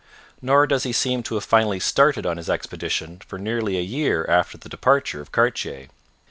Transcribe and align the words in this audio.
Nor 0.41 0.65
does 0.65 0.81
he 0.81 0.93
seem 0.93 1.21
to 1.21 1.35
have 1.35 1.43
finally 1.43 1.79
started 1.79 2.25
on 2.25 2.37
his 2.37 2.49
expedition 2.49 3.19
for 3.27 3.37
nearly 3.37 3.77
a 3.77 3.81
year 3.83 4.25
after 4.27 4.57
the 4.57 4.67
departure 4.67 5.21
of 5.21 5.31
Cartier. 5.31 5.89